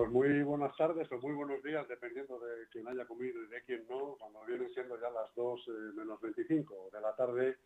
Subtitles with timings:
[0.00, 3.62] Pues muy buenas tardes o muy buenos días, dependiendo de quien haya comido y de
[3.64, 7.58] quien no, cuando vienen siendo ya las 2 eh, menos 25 de la tarde.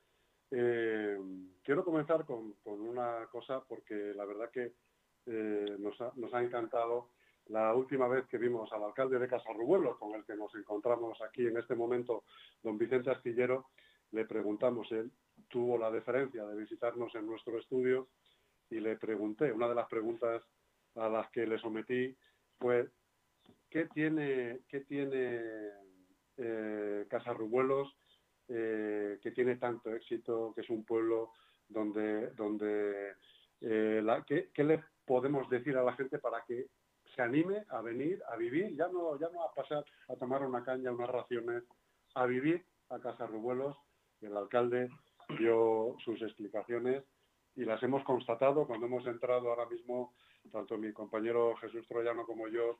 [0.50, 1.16] Eh,
[1.62, 4.72] quiero comenzar con, una cosa porque la verdad que
[5.26, 6.00] eh, nos,
[6.34, 7.10] ha, encantado
[7.46, 11.46] la última vez que vimos al alcalde de Casarrubuelos, con el que nos encontramos aquí
[11.46, 12.24] en este momento,
[12.64, 13.68] don Vicente Astillero,
[14.10, 15.12] le preguntamos, él
[15.46, 18.08] tuvo la deferencia de visitarnos en nuestro estudio
[18.70, 20.42] y le pregunté, una de las preguntas
[20.96, 22.16] a las que le sometí
[22.64, 22.88] fue
[23.68, 25.38] ¿qué tiene, qué tiene
[26.38, 27.94] eh, Casarrubuelos
[28.48, 31.32] eh, que tiene tanto éxito, que es un pueblo
[31.68, 33.16] donde, donde
[33.60, 36.68] eh, ¿qué, le podemos decir a la gente para que
[37.14, 40.64] se anime a venir, a vivir, ya no, ya no a pasar a tomar una
[40.64, 41.64] caña, unas raciones,
[42.14, 43.76] a vivir a Casarrubuelos?
[44.22, 44.88] El alcalde
[45.38, 47.04] dio sus explicaciones
[47.56, 50.14] y las hemos constatado cuando hemos entrado ahora mismo,
[50.50, 52.78] tanto mi compañero Jesús Troyano como yo,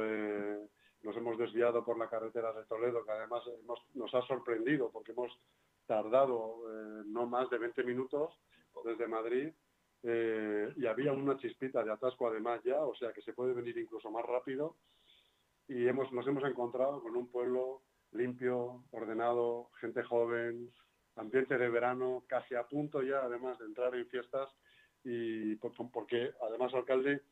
[0.00, 0.68] eh,
[1.02, 3.42] nos hemos desviado por la carretera de Toledo, que además
[3.94, 5.32] nos ha sorprendido porque hemos
[5.86, 8.32] tardado eh, no más de 20 minutos
[8.84, 9.52] desde Madrid
[10.02, 13.76] eh, y había una chispita de atasco además ya, o sea que se puede venir
[13.78, 14.76] incluso más rápido
[15.68, 20.72] y hemos, nos hemos encontrado con un pueblo limpio, ordenado, gente joven,
[21.16, 24.48] ambiente de verano, casi a punto ya además de entrar en fiestas
[25.04, 27.22] y porque además alcalde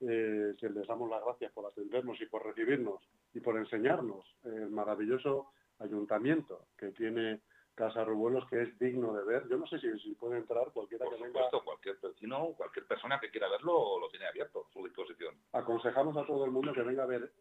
[0.00, 4.68] eh, que les damos las gracias por atendernos y por recibirnos y por enseñarnos el
[4.70, 7.40] maravilloso ayuntamiento que tiene
[7.74, 9.48] Casa Rubuelos que es digno de ver.
[9.48, 11.48] Yo no sé si, puede entrar cualquiera que venga.
[11.64, 15.34] cualquier vecino, cualquier persona que quiera verlo lo tiene abierto a su disposición.
[15.52, 17.32] Aconsejamos a todo el mundo que venga a ver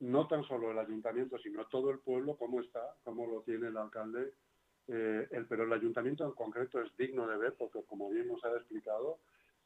[0.00, 3.76] no tan solo el ayuntamiento, sino todo el pueblo, cómo está, cómo lo tiene el
[3.76, 4.34] alcalde
[4.88, 8.50] eh, pero el ayuntamiento en concreto es digno de ver porque, como bien nos ha
[8.50, 9.18] explicado,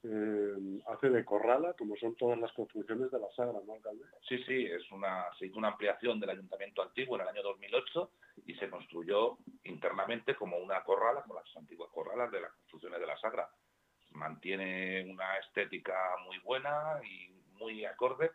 [0.03, 4.05] eh, hace de corrala, como son todas las construcciones de la Sagra, ¿no, alcalde?
[4.27, 8.11] Sí, sí, es una, se hizo una ampliación del ayuntamiento antiguo en el año 2008
[8.47, 13.07] y se construyó internamente como una corrala, como las antiguas corralas de las construcciones de
[13.07, 13.51] la Sagra.
[14.13, 18.31] Mantiene una estética muy buena y muy acorde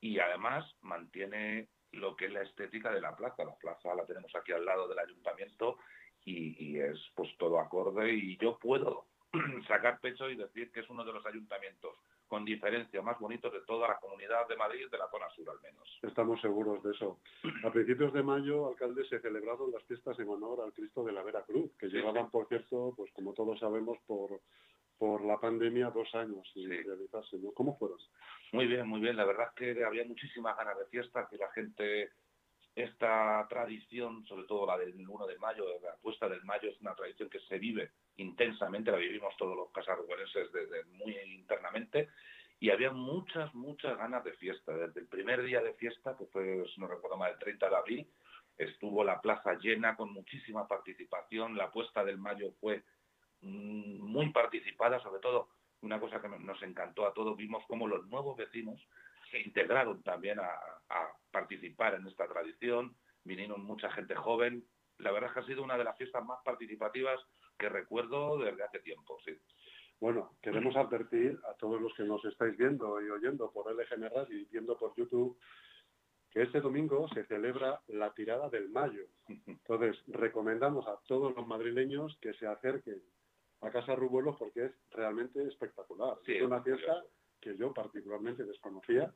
[0.00, 3.44] y además mantiene lo que es la estética de la plaza.
[3.44, 5.78] La plaza la tenemos aquí al lado del ayuntamiento
[6.24, 9.06] y, es pues todo acorde y yo puedo
[9.68, 11.94] sacar pecho y decir que es uno de los ayuntamientos
[12.26, 15.60] con diferencia más bonitos de toda la comunidad de Madrid, de la zona sur al
[15.62, 15.98] menos.
[16.02, 17.18] Estamos seguros de eso.
[17.64, 21.22] A principios de mayo, alcalde, se celebraron las fiestas en honor al Cristo de la
[21.22, 24.40] Vera Cruz, que llevaban, por cierto, pues como todos sabemos, por,
[24.98, 27.38] por la pandemia dos años sin realizarse.
[27.54, 27.98] ¿Cómo fueron?
[28.52, 29.16] Muy bien, muy bien.
[29.16, 32.10] La verdad es que había muchísimas ganas de fiesta, que la gente
[32.82, 36.94] esta tradición, sobre todo la del 1 de mayo, la puesta del mayo, es una
[36.94, 42.08] tradición que se vive intensamente, la vivimos todos los casarruguerenses desde muy internamente,
[42.60, 44.72] y había muchas, muchas ganas de fiesta.
[44.72, 47.76] Desde el primer día de fiesta, que fue, si no recuerdo mal, el 30 de
[47.76, 48.10] abril,
[48.56, 52.82] estuvo la plaza llena con muchísima participación, la puesta del mayo fue
[53.40, 55.48] mm, muy participada, sobre todo
[55.82, 58.80] una cosa que nos encantó a todos, vimos cómo los nuevos vecinos
[59.30, 60.58] se integraron también a,
[61.30, 64.64] participar en esta tradición, vinieron mucha gente joven.
[64.98, 67.20] La verdad es que ha sido una de las fiestas más participativas
[67.58, 69.32] que recuerdo desde hace tiempo, sí.
[70.00, 74.38] Bueno, queremos advertir a todos los que nos estáis viendo y oyendo por LGN Radio
[74.38, 75.36] y viendo por YouTube
[76.30, 79.06] que este domingo se celebra la tirada del mayo.
[79.46, 83.02] Entonces, recomendamos a todos los madrileños que se acerquen
[83.60, 86.18] a Casa Rubuelos porque es realmente espectacular.
[86.26, 87.02] es una fiesta
[87.40, 89.12] que yo particularmente desconocía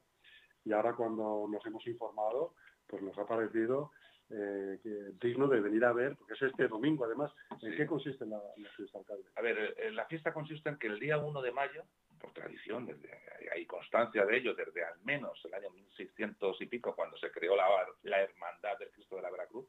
[0.65, 2.55] y ahora cuando nos hemos informado,
[2.87, 3.93] pues nos ha parecido
[4.31, 4.79] eh,
[5.21, 7.33] digno de venir a ver, porque es este domingo además.
[7.61, 8.41] ¿En qué consiste la,
[8.77, 9.25] fiesta, alcalde?
[9.37, 11.85] A ver, eh, la fiesta consiste en que el día 1 de mayo,
[12.19, 13.11] por tradición, desde,
[13.53, 17.57] hay constancia de ello desde al menos el año 1600 y pico, cuando se creó
[17.57, 17.67] la,
[18.05, 19.67] la Hermandad del Cristo de la Veracruz,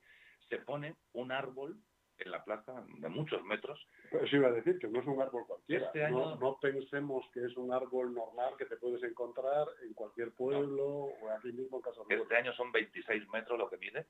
[0.48, 1.78] se pone un árbol
[2.18, 3.80] en la plaza de muchos metros.
[4.12, 5.86] Eso iba a decir que no es un árbol cualquiera.
[5.88, 6.36] Este año...
[6.36, 11.30] no, pensemos que es un árbol normal que te puedes encontrar en cualquier pueblo o
[11.30, 14.08] aquí mismo en Casa Este año son 26 metros lo que mide.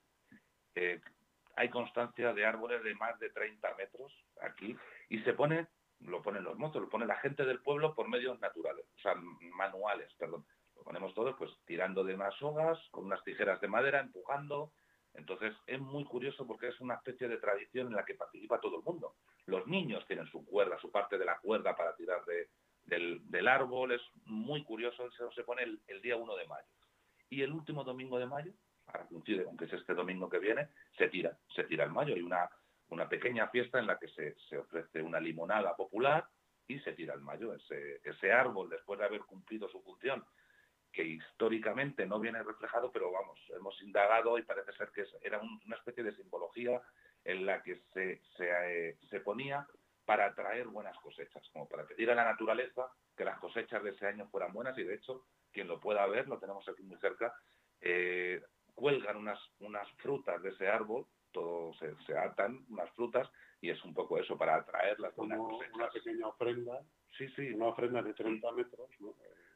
[0.74, 1.00] Eh,
[1.56, 4.12] hay constancia de árboles de más de 30 metros
[4.42, 4.76] aquí
[5.08, 5.68] y se pone,
[6.00, 9.14] lo ponen los motos, lo pone la gente del pueblo por medios naturales, o sea,
[9.56, 10.44] manuales, perdón.
[10.74, 14.72] Lo ponemos todos pues tirando de unas sogas, con unas tijeras de madera, empujando,
[15.14, 18.78] entonces es muy curioso porque es una especie de tradición en la que participa todo
[18.78, 19.14] el mundo.
[19.46, 24.02] Los niños tienen su cuerda, su parte de la cuerda para tirar del, árbol, es
[24.24, 26.66] muy curioso, eso se pone el, día 1 de mayo.
[27.30, 28.52] Y el último domingo de mayo,
[28.86, 30.68] ahora coincide con que es este domingo que viene,
[30.98, 32.14] se tira, se tira el mayo.
[32.14, 32.48] Hay una,
[32.88, 36.26] una pequeña fiesta en la que se, ofrece una limonada popular
[36.66, 37.54] y se tira el mayo.
[37.54, 40.24] Ese, ese árbol, después de haber cumplido su función
[40.94, 45.76] que históricamente no viene reflejado, pero vamos, hemos indagado y parece ser que era una
[45.76, 46.80] especie de simbología
[47.24, 49.66] en la que se, eh, se, ponía
[50.04, 54.06] para atraer buenas cosechas, como para pedir a la naturaleza que las cosechas de ese
[54.06, 57.34] año fueran buenas y de hecho, quien lo pueda ver, lo tenemos aquí muy cerca,
[57.80, 58.40] eh,
[58.74, 63.28] cuelgan unas, unas frutas de ese árbol, todo se, se, atan unas frutas
[63.60, 65.74] y es un poco eso, para atraer las buenas cosechas.
[65.74, 66.80] una pequeña ofrenda,
[67.18, 67.50] sí, sí.
[67.50, 69.14] una ofrenda de 30 metros, ¿no?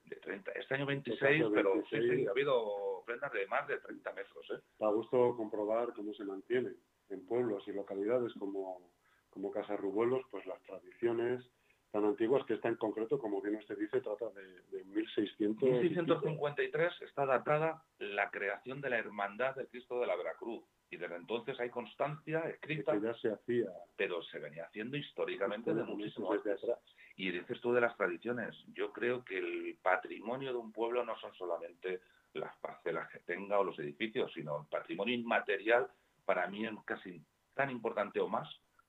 [0.08, 0.52] De 30.
[0.52, 2.56] Este año 26, pero sí, ha habido
[2.98, 4.46] ofrendas de más de 30 metros.
[4.50, 4.60] ¿eh?
[4.78, 6.72] Da gusto comprobar cómo se mantiene
[7.08, 8.92] en pueblos y localidades como,
[9.30, 11.44] como Casa Rubuelos, pues las tradiciones
[11.90, 15.68] tan antiguas que esta en concreto, como bien usted dice, trata de, de 1600.
[15.68, 20.64] 1653 está datada la creación de la Hermandad del Cristo de la Veracruz.
[20.90, 22.98] Y desde entonces hay constancia escrita.
[22.98, 23.70] Que se hacía.
[23.96, 26.78] Pero se venía haciendo históricamente de muchísimo desde atrás.
[27.16, 28.54] Y dices tú de las tradiciones.
[28.72, 32.00] Yo creo que el patrimonio de un pueblo no son solamente
[32.32, 35.88] las parcelas que tenga o los edificios, sino el patrimonio inmaterial
[36.24, 37.22] para mí es casi
[37.54, 38.48] tan importante o más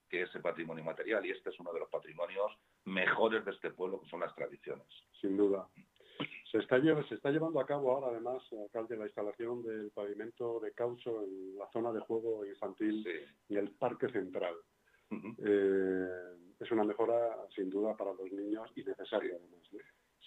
[0.10, 1.25] que ese patrimonio inmaterial.
[1.25, 4.88] Y este es uno de los patrimonios mejores de este pueblo, que son las tradiciones.
[5.19, 5.68] Sin duda.
[6.51, 10.72] Se está, se está llevando a cabo ahora, además, alcalde, la instalación del pavimento de
[10.74, 13.07] caucho en la zona de juego infantil
[13.48, 14.56] y el parque central.
[15.12, 16.07] Eh,
[16.60, 19.60] es una mejora sin duda para los niños y necesaria además.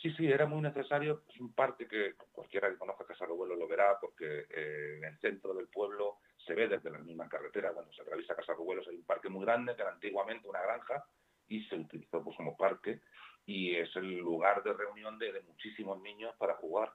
[0.01, 1.23] Sí, sí, era muy necesario.
[1.29, 5.19] Es un parque que cualquiera que conozca Casa Revuelo lo verá porque eh, en el
[5.19, 7.71] centro del pueblo se ve desde la misma carretera.
[7.71, 11.05] Bueno, se realiza Casa Revuelos, hay un parque muy grande que era antiguamente una granja
[11.47, 13.01] y se utilizó pues, como parque
[13.47, 16.93] y es el lugar de reunión de, de muchísimos niños para jugar.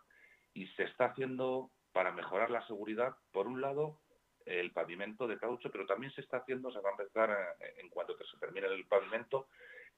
[0.53, 3.99] Y se está haciendo para mejorar la seguridad, por un lado,
[4.47, 7.89] el pavimento de caucho, pero también se está haciendo, se va a empezar eh, en
[7.89, 9.47] cuanto que se termine el pavimento,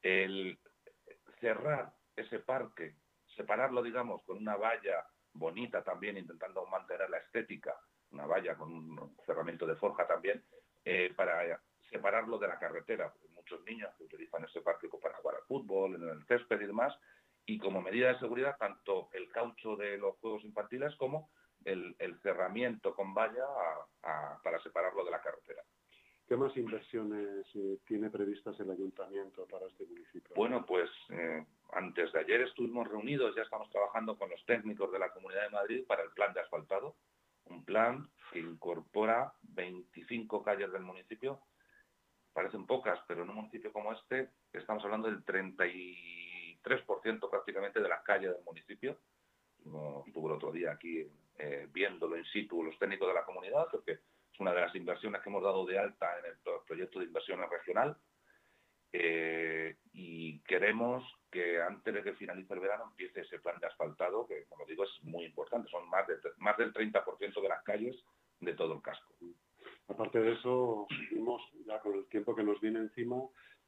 [0.01, 0.57] el
[1.39, 2.95] cerrar ese parque,
[3.35, 7.79] separarlo, digamos, con una valla bonita también, intentando mantener la estética,
[8.11, 10.43] una valla con un cerramiento de forja también,
[10.83, 13.13] eh, para separarlo de la carretera.
[13.49, 16.95] Muchos niños que utilizan ese parque para jugar al fútbol, en el césped y demás,
[17.45, 21.31] y como medida de seguridad, tanto el caucho de los juegos infantiles como
[21.65, 23.45] el, cerramiento con valla
[24.43, 25.63] para separarlo de la carretera.
[26.27, 30.35] ¿Qué más inversiones eh, tiene previstas el ayuntamiento para este municipio?
[30.35, 31.43] Bueno, pues eh,
[31.73, 35.49] antes de ayer estuvimos reunidos, ya estamos trabajando con los técnicos de la Comunidad de
[35.49, 36.95] Madrid para el plan de asfaltado,
[37.45, 41.41] un plan que incorpora 25 calles del municipio.
[42.39, 48.01] Parecen pocas, pero en un municipio como este estamos hablando del 33% prácticamente de las
[48.01, 48.97] calles del municipio.
[50.07, 51.05] Estuvo el otro día aquí
[51.37, 55.21] eh, viéndolo in situ los técnicos de la comunidad, porque es una de las inversiones
[55.21, 57.97] que hemos dado de alta en el proyecto de inversiones regional.
[58.93, 64.25] Eh, y queremos que antes de que finalice el verano empiece ese plan de asfaltado,
[64.25, 68.01] que como digo es muy importante, son más, de, más del 30% de las calles
[68.39, 69.13] de todo el casco.
[69.89, 73.17] Aparte de eso, vimos ya con el tiempo que nos viene encima,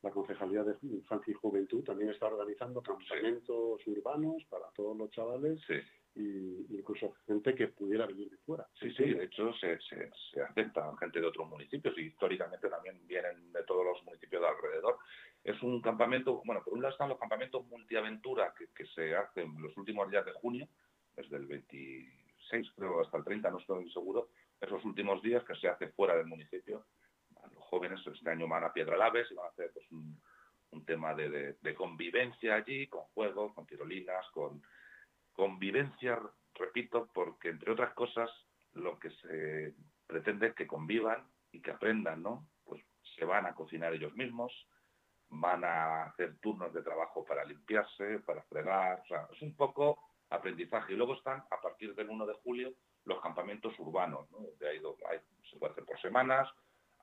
[0.02, 5.60] la Concejalía de Infancia y Juventud también está organizando campamentos urbanos para todos los chavales
[5.68, 5.76] sí
[6.16, 8.68] y incluso gente que pudiera venir de fuera.
[8.80, 13.00] Sí, sí, de hecho se, se, se aceptan gente de otros municipios y históricamente también
[13.08, 14.98] vienen de todos los municipios de alrededor.
[15.44, 19.62] Es un campamento, bueno, por un lado están los campamentos multiaventura que, que se hacen
[19.62, 20.68] los últimos días de junio,
[21.16, 24.30] desde el 26 creo hasta el 30, no estoy seguro,
[24.62, 26.86] esos últimos días que se hace fuera del municipio.
[27.54, 30.22] Los jóvenes este año van a Piedra Laves y van a hacer pues, un,
[30.72, 34.62] un tema de, de, de convivencia allí, con juegos, con tirolinas, con
[35.34, 36.20] Convivencia,
[36.56, 38.30] repito, porque entre otras cosas
[38.74, 39.74] lo que se
[40.06, 42.50] pretende es que convivan y que aprendan, ¿no?
[42.66, 42.84] Pues
[43.16, 44.52] se van a cocinar ellos mismos,
[45.30, 49.98] van a hacer turnos de trabajo para limpiarse, para fregar, o sea, es un poco
[50.30, 50.94] aprendizaje.
[50.94, 52.74] Y luego están, a partir del 1 de julio,
[53.06, 54.40] los campamentos urbanos, ¿no?
[54.60, 56.50] De ahí, hay, se puede hacer por semanas,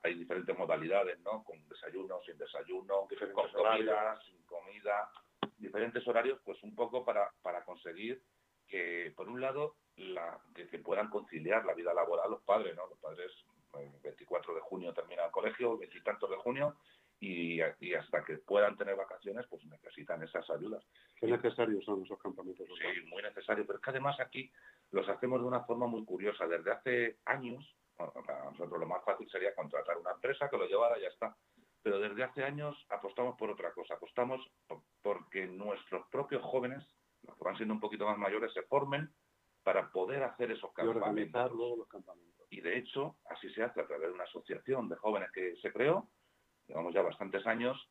[0.03, 1.43] hay diferentes modalidades, ¿no?
[1.43, 5.11] Con desayuno, sin desayuno, con comida, sin comida,
[5.57, 8.21] diferentes horarios, pues un poco para, para conseguir
[8.67, 12.87] que, por un lado, la, que, puedan conciliar la vida laboral los padres, ¿no?
[12.87, 13.31] Los padres,
[13.77, 16.77] el 24 de junio termina el colegio, el veintitantos de junio,
[17.19, 20.85] y, y, hasta que puedan tener vacaciones, pues necesitan esas ayudas.
[21.17, 22.65] ¿Qué necesarios son esos campamentos?
[22.65, 24.49] Sí, muy necesarios, pero es que además aquí
[24.91, 26.47] los hacemos de una forma muy curiosa.
[26.47, 30.97] Desde hace años, para nosotros lo más fácil sería contratar una empresa que lo llevara
[30.97, 31.35] y ya está
[31.81, 34.41] pero desde hace años apostamos por otra cosa, apostamos
[35.01, 36.83] porque nuestros propios jóvenes,
[37.23, 39.09] los que van siendo un poquito más mayores, se formen
[39.63, 41.51] para poder hacer esos campamentos.
[41.51, 42.47] los campamentos.
[42.49, 45.71] Y de hecho, así se hace a través de una asociación de jóvenes que se
[45.71, 46.09] creó,
[46.67, 47.89] llevamos ya bastantes años,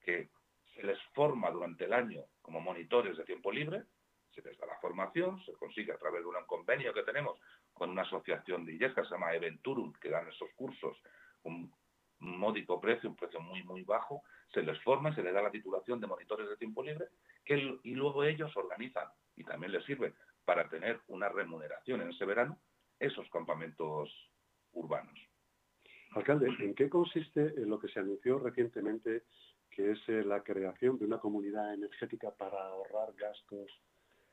[0.00, 0.30] que
[0.74, 3.84] se les forma durante el año como monitores de tiempo libre,
[4.40, 7.38] se les da la formación, se consigue a través de un convenio que tenemos
[7.72, 10.96] con una asociación de IES se llama Eventurum, que dan esos cursos
[11.42, 11.72] un
[12.20, 16.00] módico precio, un precio muy, muy bajo, se les forma, se les da la titulación
[16.00, 17.06] de monitores de tiempo libre,
[17.44, 22.24] que, y luego ellos organizan, y también les sirve para tener una remuneración en ese
[22.24, 22.58] verano,
[22.98, 24.10] esos campamentos
[24.72, 25.18] urbanos.
[26.12, 29.22] Alcalde, ¿en qué consiste lo que se anunció recientemente,
[29.70, 33.70] que es eh, la creación de una comunidad energética para ahorrar gastos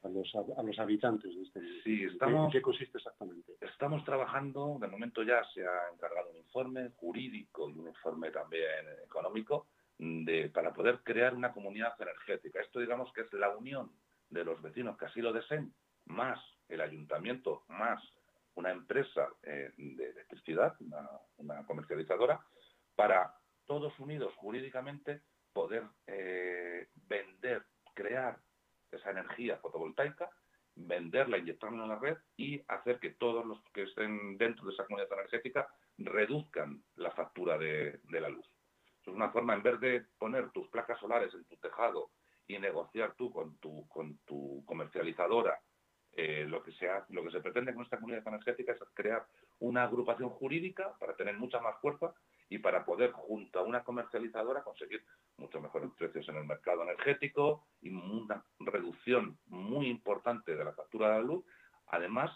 [0.04, 2.10] a los, a los habitantes de este municipio?
[2.10, 3.54] Sí, estamos, ¿En qué consiste exactamente?
[3.62, 8.86] Estamos trabajando, de momento ya se ha encargado un informe jurídico y un informe también
[9.04, 12.62] económico de, para poder crear una comunidad energética.
[12.62, 13.92] Esto digamos que es la unión
[14.30, 15.74] de los vecinos que así lo deseen,
[16.06, 16.40] más
[16.70, 18.02] el ayuntamiento, más
[18.56, 20.76] una empresa eh, de electricidad,
[21.38, 22.40] una, comercializadora,
[22.96, 23.34] para
[23.66, 25.22] todos unidos jurídicamente
[25.54, 27.64] poder eh, vender,
[27.94, 28.40] crear
[28.98, 30.30] esa energía fotovoltaica,
[30.76, 34.86] venderla, inyectarla en la red y hacer que todos los que estén dentro de esa
[34.86, 38.46] comunidad energética reduzcan la factura de, la luz.
[39.02, 42.12] es una forma, en vez de poner tus placas solares en tu tejado
[42.48, 45.60] y negociar tú con tu, comercializadora
[46.14, 49.26] eh, lo, que se lo que se pretende con esta comunidad energética es crear
[49.60, 52.14] una agrupación jurídica para tener mucha más fuerza
[52.50, 55.04] y para poder, junto a una comercializadora, conseguir
[55.38, 61.10] mucho mejores precios en el mercado energético y una reducción muy importante de la factura
[61.10, 61.46] de la luz,
[61.88, 62.32] además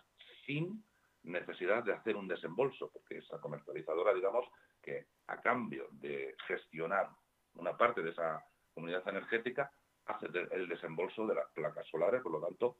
[0.45, 0.83] sin
[1.23, 4.45] necesidad de hacer un desembolso, porque esa comercializadora, digamos,
[4.81, 7.09] que a cambio de gestionar
[7.53, 9.71] una parte de esa comunidad energética,
[10.05, 12.77] hace el desembolso de las placas solares, por lo tanto,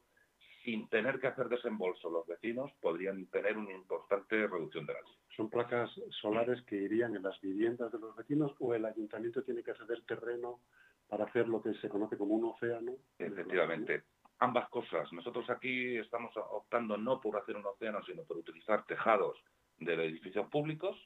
[0.64, 5.18] sin tener que hacer desembolso los vecinos, podrían tener una importante reducción de la luz.
[5.36, 5.90] ¿Son placas
[6.20, 10.02] solares que irían en las viviendas de los vecinos o el ayuntamiento tiene que ceder
[10.02, 10.60] terreno
[11.08, 12.92] para hacer lo que se conoce como un océano?
[13.18, 14.04] Efectivamente.
[14.38, 15.12] Ambas cosas.
[15.12, 19.38] Nosotros aquí estamos optando no por hacer un océano, sino por utilizar tejados
[19.78, 20.96] de edificios públicos.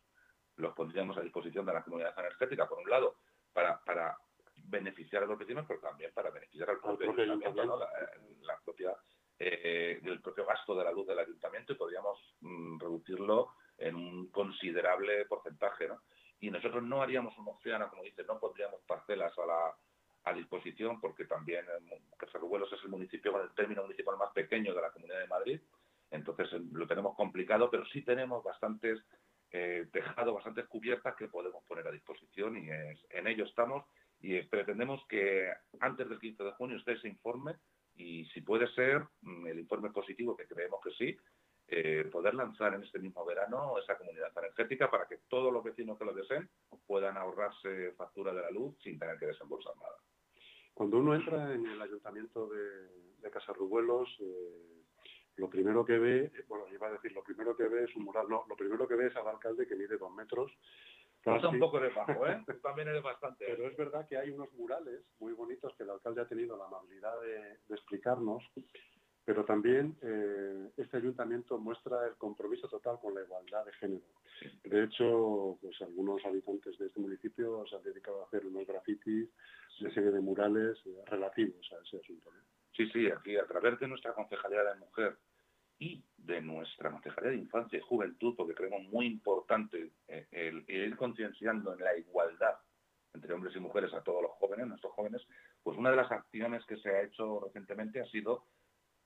[0.57, 3.17] Los pondríamos a disposición de la comunidad energética, por un lado,
[3.53, 4.17] para, para
[4.65, 7.79] beneficiar a los vecinos, pero también para beneficiar al propio, ayuntamiento,
[8.43, 8.97] la propia
[9.38, 14.31] eh, del propio gasto de la luz del ayuntamiento y podríamos mm, reducirlo en un
[14.31, 15.88] considerable porcentaje.
[15.88, 16.02] ¿no?
[16.40, 19.76] Y nosotros no haríamos un océano, como dice, no pondríamos parcelas a, la,
[20.25, 21.64] a disposición porque también
[22.16, 25.61] Casarrubuelos es el municipio con el término municipal más pequeño de la Comunidad de Madrid,
[26.11, 29.00] entonces eh, lo tenemos complicado, pero sí tenemos bastantes
[29.50, 32.69] eh, tejados, bastantes cubiertas que podemos poner a disposición y
[33.11, 33.85] en ello estamos
[34.21, 37.55] y pretendemos que antes del 15 de junio esté ese informe
[37.97, 41.17] y si puede ser mm, el informe positivo, que creemos que sí,
[41.69, 45.99] eh, poder lanzar en este mismo verano esa comunidad energética para que todos los vecinos
[45.99, 46.49] que lo deseen
[46.87, 49.97] puedan ahorrarse factura de la luz sin tener que desembolsar nada.
[50.73, 52.88] Cuando uno entra en el ayuntamiento de,
[53.19, 54.85] de Casarrubuelos, eh,
[55.37, 58.29] lo primero que ve, bueno, iba a decir, lo primero que ve es un mural,
[58.29, 60.53] no, lo primero que ve es al alcalde que mide dos metros
[61.26, 61.47] Casi.
[61.47, 62.45] un poco de bajo, ¿eh?
[62.62, 63.45] también eres bastante.
[63.47, 66.66] Pero es verdad que hay unos murales muy bonitos que el alcalde ha tenido la
[66.66, 68.45] amabilidad de, explicarnos,
[69.25, 74.06] pero también eh, este ayuntamiento muestra el compromiso total con la igualdad de género.
[74.62, 79.28] De hecho, pues algunos habitantes de este municipio se han dedicado a hacer unos grafitis,
[79.80, 82.30] una serie de murales eh, relativos a ese asunto.
[82.76, 85.16] Sí, sí, aquí a través de nuestra concejalía de mujer
[85.78, 90.97] y de nuestra Concejalía de Infancia y Juventud, porque creemos muy importante eh, el, ir
[90.97, 92.56] concienciando en la igualdad
[93.14, 95.23] entre hombres y mujeres a todos los jóvenes, nuestros jóvenes,
[95.62, 98.45] pues una de las acciones que se ha hecho recientemente ha sido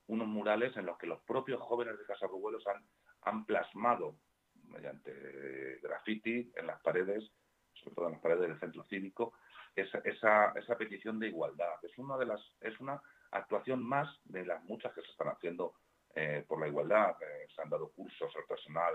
[0.09, 2.85] unos murales en los que los propios jóvenes de Casa Rubuelos han,
[3.23, 4.17] han plasmado
[4.65, 7.31] mediante graffiti en las paredes,
[7.75, 9.35] sobre todo en las paredes del centro cívico,
[9.77, 11.75] esa, esa, esa petición de igualdad.
[11.83, 13.01] Es una de las, es una
[13.31, 15.75] actuación más de las muchas que se están haciendo
[16.15, 18.95] eh, por la igualdad, eh, se han dado cursos al personal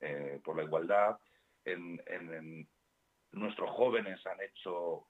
[0.00, 1.18] eh, por la igualdad.
[1.64, 2.68] En,
[3.32, 5.08] nuestros jóvenes han hecho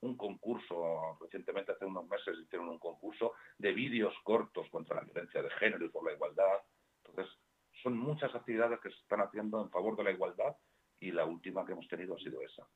[0.00, 5.42] un concurso, recientemente hace unos meses hicieron un concurso de vídeos cortos contra la violencia
[5.42, 6.62] de género y por la igualdad.
[7.04, 7.34] Entonces,
[7.82, 10.56] son muchas actividades que se están haciendo en favor de la igualdad
[10.98, 12.66] y la última que hemos tenido ha sido esa.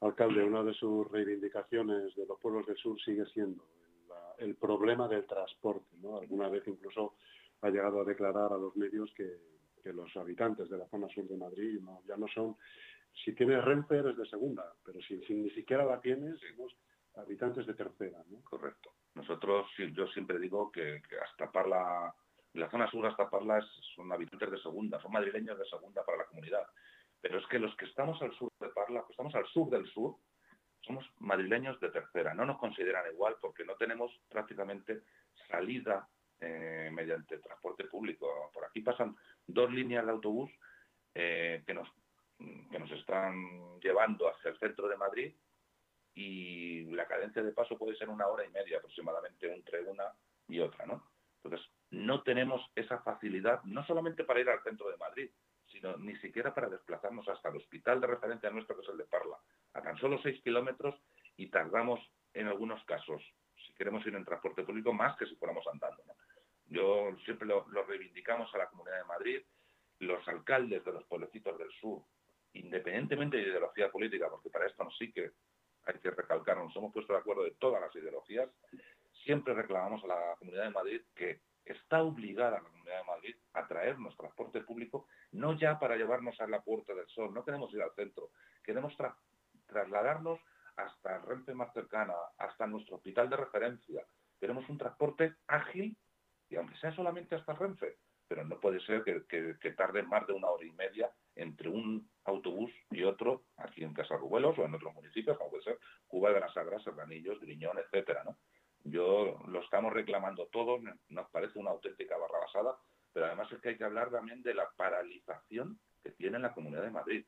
[0.00, 3.64] Alcalde, una de sus reivindicaciones de los pueblos del sur sigue siendo
[4.38, 5.96] el problema del transporte.
[6.00, 6.18] ¿no?
[6.18, 7.14] Alguna vez incluso
[7.60, 11.36] ha llegado a declarar a los medios que, los habitantes de la zona sur de
[11.36, 12.56] Madrid ya no son,
[13.22, 16.74] si tienes Renfe eres de segunda, pero si, ni siquiera la tienes, somos
[17.16, 18.24] habitantes de tercera.
[18.30, 18.40] ¿no?
[18.44, 18.94] Correcto.
[19.14, 22.14] Nosotros, yo siempre digo que, hasta Parla,
[22.54, 23.62] la zona sur hasta Parla
[23.94, 26.66] son habitantes de segunda, son madrileños de segunda para la comunidad.
[27.20, 29.86] Pero es que los que estamos al sur de Parla, que estamos al sur del
[29.88, 30.16] sur,
[30.84, 35.02] somos madrileños de tercera, no nos consideran igual porque no tenemos prácticamente
[35.48, 36.08] salida
[36.40, 38.50] eh, mediante transporte público.
[38.52, 40.50] Por aquí pasan dos líneas de autobús
[41.14, 41.88] eh, que, nos,
[42.38, 45.34] que nos están llevando hacia el centro de Madrid
[46.14, 50.04] y la cadencia de paso puede ser una hora y media aproximadamente entre una
[50.48, 51.02] y otra, ¿no?
[51.42, 55.30] Entonces, no tenemos esa facilidad, no solamente para ir al centro de Madrid,
[55.74, 59.04] sino ni siquiera para desplazarnos hasta el hospital de referencia nuestro, que es el de
[59.04, 59.36] Parla,
[59.72, 60.94] a tan solo seis kilómetros
[61.36, 62.00] y tardamos
[62.32, 63.22] en algunos casos,
[63.66, 66.02] si queremos ir en transporte público, más que si fuéramos andando.
[66.66, 69.42] Yo siempre lo, reivindicamos a la Comunidad de Madrid,
[69.98, 72.02] los alcaldes de los pueblecitos del sur,
[72.52, 75.32] independientemente de ideología política, porque para esto sí que
[75.86, 78.48] hay que recalcar, nos hemos puesto de acuerdo de todas las ideologías,
[79.24, 81.40] siempre reclamamos a la Comunidad de Madrid que
[81.72, 86.46] está obligada la Comunidad de Madrid a traernos transporte público, no ya para llevarnos a
[86.46, 88.30] la Puerta del Sol, no queremos ir al centro,
[88.62, 88.94] queremos
[89.66, 90.40] trasladarnos
[90.76, 94.04] hasta el Renfe más cercana, hasta nuestro hospital de referencia.
[94.40, 95.96] Queremos un transporte ágil
[96.48, 97.96] y aunque sea solamente hasta Renfe,
[98.28, 102.70] pero no puede ser que, tarde más de una hora y media entre un autobús
[102.90, 106.52] y otro aquí en Casarrubuelos o en otros municipios, como puede ser Cuba de las
[106.52, 108.36] Sagras, Serranillos, Griñón, etcétera, ¿no?
[108.84, 112.78] Yo lo estamos reclamando todos, nos parece una auténtica barra basada,
[113.12, 116.82] pero además es que hay que hablar también de la paralización que tiene la Comunidad
[116.82, 117.26] de Madrid.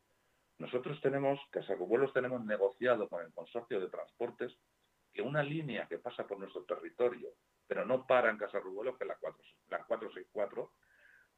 [0.58, 4.54] Nosotros tenemos, Casacubuelos tenemos negociado con el Consorcio de Transportes
[5.14, 7.30] que una línea que pasa por nuestro territorio,
[7.66, 10.72] pero no para en Casarrubuelos, que es la, 4, la 464,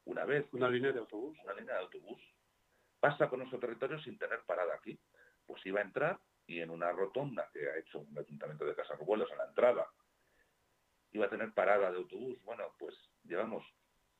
[0.07, 0.47] una vez...
[0.53, 1.39] Una línea de autobús.
[1.45, 2.21] Una línea de autobús.
[2.99, 4.99] Pasa por nuestro territorio sin tener parada aquí.
[5.47, 9.31] Pues iba a entrar y en una rotonda que ha hecho un ayuntamiento de Casarrubuelos
[9.31, 9.87] en la entrada
[11.13, 12.43] iba a tener parada de autobús.
[12.45, 12.95] Bueno, pues
[13.25, 13.65] llevamos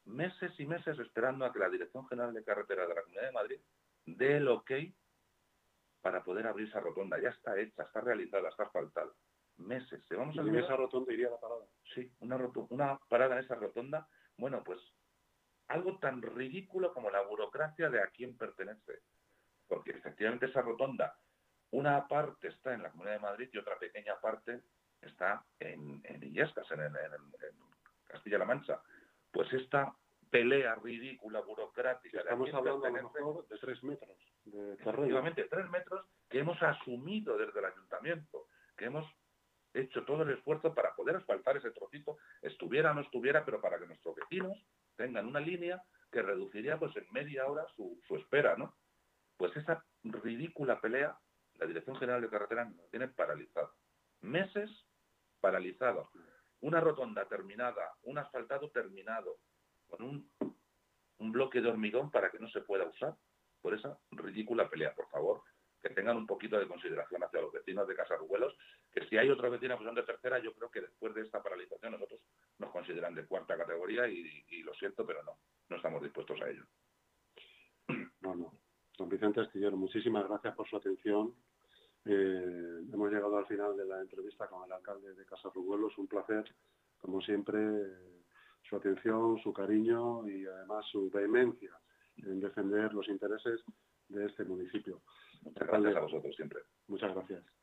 [0.05, 3.33] meses y meses esperando a que la Dirección General de Carreteras de la Comunidad de
[3.33, 3.61] Madrid
[4.07, 4.71] dé el ok
[6.01, 7.21] para poder abrir esa rotonda.
[7.21, 9.13] Ya está hecha, está realizada, está asfaltada.
[9.57, 10.05] Meses.
[10.11, 11.67] vamos a ¿Y esa rotonda iría la parada?
[11.93, 12.37] Sí, una,
[12.71, 14.09] una parada en esa rotonda.
[14.37, 14.81] Bueno, pues
[15.67, 19.03] algo tan ridículo como la burocracia de a quién pertenece.
[19.67, 21.19] Porque efectivamente esa rotonda,
[21.73, 24.63] una parte está en la Comunidad de Madrid y otra pequeña parte
[25.03, 26.81] está en, en Illescas, en,
[28.07, 28.81] Castilla-La Mancha.
[29.31, 29.95] Pues esta
[30.31, 32.21] pelea ridícula, burocrática...
[32.21, 37.37] Estamos hablando a lo mejor de tres metros de Efectivamente, tres metros que hemos asumido
[37.37, 39.07] desde el ayuntamiento, que hemos
[39.75, 43.79] hecho todo el esfuerzo para poder asfaltar ese trocito, estuviera o no estuviera, pero para
[43.79, 44.57] que nuestros vecinos
[44.97, 48.75] tengan una línea que reduciría pues en media hora su, su espera, ¿no?
[49.37, 51.19] Pues esa ridícula pelea,
[51.55, 53.75] la Dirección General de Carreteras nos tiene paralizado.
[54.21, 54.88] Meses
[55.41, 56.11] paralizado,
[56.61, 59.39] una rotonda terminada, un asfaltado terminado,
[59.87, 60.31] con un,
[61.33, 63.15] bloque de hormigón para que no se pueda usar
[63.61, 64.95] por esa ridícula pelea.
[64.95, 65.43] Por favor,
[65.83, 68.57] que tengan un poquito de consideración hacia los vecinos de Casarrubuelos,
[68.93, 71.43] que si hay otros vecinos que son de tercera, yo creo que después de esta
[71.43, 72.21] paralización nosotros
[72.59, 76.49] nos consideran de cuarta categoría y, y lo siento, pero no, no estamos dispuestos a
[76.49, 76.65] ello.
[78.21, 78.53] Bueno,
[78.97, 81.35] don Vicente Astillero, muchísimas gracias por su atención
[82.05, 86.07] eh, hemos llegado al final de la entrevista con el alcalde de Casa Es Un
[86.07, 86.45] placer,
[86.99, 87.59] como siempre,
[88.63, 91.73] su atención, su cariño y además su vehemencia
[92.17, 93.61] en defender los intereses
[94.09, 95.01] de este municipio.
[95.43, 96.61] Muchas gracias a vosotros siempre.
[96.89, 97.58] Muchas gracias.